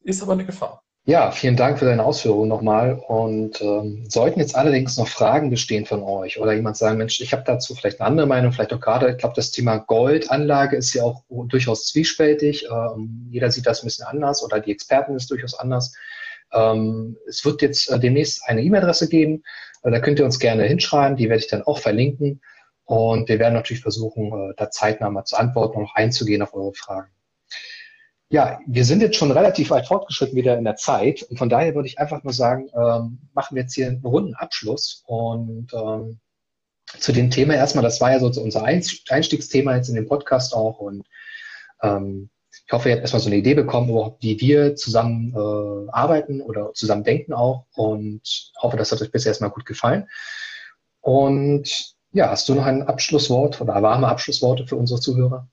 [0.01, 0.86] Ist aber eine Gefahr.
[1.09, 2.95] Ja, vielen Dank für deine Ausführungen nochmal.
[3.07, 7.33] Und ähm, sollten jetzt allerdings noch Fragen bestehen von euch oder jemand sagen, Mensch, ich
[7.33, 10.93] habe dazu vielleicht eine andere Meinung, vielleicht auch gerade, ich glaube, das Thema Goldanlage ist
[10.95, 12.67] ja auch durchaus zwiespältig.
[12.69, 15.95] Ähm, jeder sieht das ein bisschen anders oder die Experten ist durchaus anders.
[16.53, 19.45] Ähm, es wird jetzt äh, demnächst eine E-Mail-Adresse geben.
[19.85, 21.17] Äh, da könnt ihr uns gerne hinschreiben.
[21.17, 22.41] Die werde ich dann auch verlinken.
[22.85, 26.53] Und wir werden natürlich versuchen, äh, da zeitnah mal zu antworten und noch einzugehen auf
[26.53, 27.16] eure Fragen.
[28.29, 31.23] Ja, wir sind jetzt schon relativ weit fortgeschritten wieder in der Zeit.
[31.23, 34.35] Und von daher würde ich einfach nur sagen, ähm, machen wir jetzt hier einen runden
[34.35, 35.05] Abschluss.
[35.07, 36.19] Und ähm,
[36.99, 40.81] zu dem Thema erstmal, das war ja so unser Einstiegsthema jetzt in dem Podcast auch.
[40.81, 41.07] Und
[41.83, 42.31] ähm,
[42.67, 43.89] ich hoffe, ihr habt erstmal so eine Idee bekommen,
[44.21, 47.67] wie wir zusammen äh, arbeiten oder zusammen denken auch.
[47.77, 50.09] Und hoffe, das hat euch bisher erstmal gut gefallen.
[51.01, 55.49] Und ja, hast du noch ein Abschlusswort oder warme Abschlussworte für unsere Zuhörer?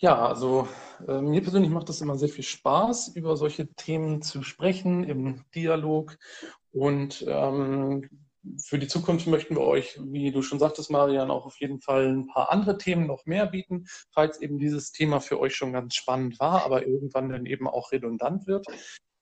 [0.00, 0.68] Ja, also
[1.08, 5.44] äh, mir persönlich macht es immer sehr viel Spaß, über solche Themen zu sprechen im
[5.56, 6.16] Dialog.
[6.70, 8.08] Und ähm,
[8.64, 12.06] für die Zukunft möchten wir euch, wie du schon sagtest, Marian, auch auf jeden Fall
[12.06, 15.96] ein paar andere Themen noch mehr bieten, falls eben dieses Thema für euch schon ganz
[15.96, 18.66] spannend war, aber irgendwann dann eben auch redundant wird.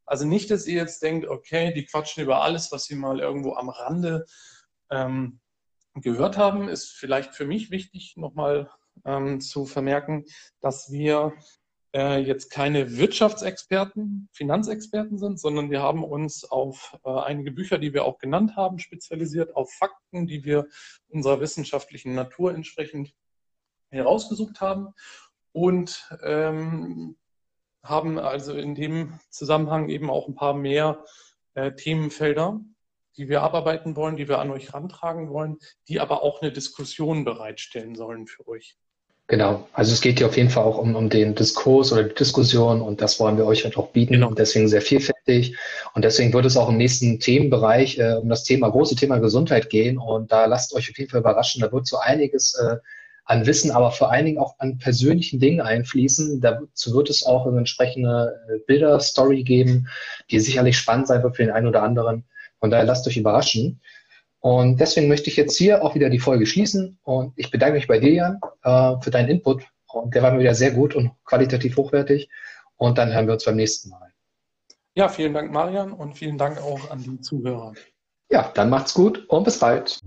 [0.05, 3.55] Also nicht, dass ihr jetzt denkt, okay, die quatschen über alles, was sie mal irgendwo
[3.55, 4.27] am Rande
[4.91, 5.41] ähm,
[5.95, 8.71] gehört haben, ist vielleicht für mich wichtig, nochmal
[9.05, 10.25] ähm, zu vermerken,
[10.61, 11.35] dass wir
[11.97, 17.95] äh, jetzt keine Wirtschaftsexperten, Finanzexperten sind, sondern wir haben uns auf äh, einige Bücher, die
[17.95, 20.67] wir auch genannt haben, spezialisiert, auf Fakten, die wir
[21.09, 23.15] unserer wissenschaftlichen Natur entsprechend
[23.91, 24.89] herausgesucht haben
[25.53, 27.17] und ähm,
[27.83, 31.05] haben also in dem Zusammenhang eben auch ein paar mehr
[31.55, 32.61] äh, Themenfelder,
[33.17, 35.57] die wir abarbeiten wollen, die wir an euch rantragen wollen,
[35.89, 38.77] die aber auch eine Diskussion bereitstellen sollen für euch.
[39.29, 42.15] Genau, also es geht hier auf jeden Fall auch um, um den Diskurs oder die
[42.15, 44.29] Diskussion und das wollen wir euch halt auch bieten genau.
[44.29, 45.57] und deswegen sehr vielfältig
[45.95, 49.69] und deswegen wird es auch im nächsten Themenbereich äh, um das Thema, große Thema Gesundheit
[49.69, 52.77] gehen und da lasst euch auf jeden Fall überraschen, da wird so einiges äh,
[53.27, 56.41] an Wissen, aber vor allen Dingen auch an persönlichen Dingen einfließen.
[56.41, 59.89] Dazu wird es auch eine entsprechende äh, Bilder-Story geben,
[60.31, 62.25] die sicherlich spannend sein wird für den einen oder anderen.
[62.61, 63.81] Von daher lasst euch überraschen.
[64.47, 67.01] Und deswegen möchte ich jetzt hier auch wieder die Folge schließen.
[67.03, 69.65] Und ich bedanke mich bei dir, Jan, äh, für deinen Input.
[69.93, 72.29] Und der war mir wieder sehr gut und qualitativ hochwertig.
[72.77, 74.13] Und dann hören wir uns beim nächsten Mal.
[74.95, 77.73] Ja, vielen Dank, Marian, und vielen Dank auch an die Zuhörer.
[78.31, 79.99] Ja, dann macht's gut und bis bald.